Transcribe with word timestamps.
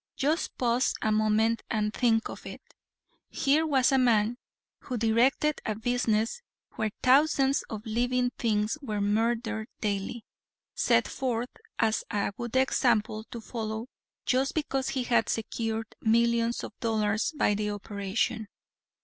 Just 0.17 0.57
pause 0.57 0.95
a 1.03 1.11
moment 1.11 1.61
and 1.69 1.93
think 1.93 2.27
of 2.27 2.47
it. 2.47 2.59
Here 3.29 3.67
was 3.67 3.91
a 3.91 3.99
man 3.99 4.37
who 4.79 4.97
directed 4.97 5.61
a 5.63 5.75
business 5.75 6.41
where 6.71 6.89
thousands 7.03 7.61
of 7.69 7.85
living 7.85 8.31
things 8.39 8.79
were 8.81 8.99
murdered 8.99 9.67
daily, 9.79 10.25
set 10.73 11.07
forth 11.07 11.51
as 11.77 12.03
a 12.09 12.31
good 12.35 12.55
example 12.55 13.25
to 13.29 13.39
follow 13.41 13.89
just 14.25 14.55
because 14.55 14.89
he 14.89 15.03
had 15.03 15.29
secured 15.29 15.93
millions 16.01 16.63
of 16.63 16.73
dollars 16.79 17.31
by 17.37 17.53
the 17.53 17.69
operation. 17.69 18.47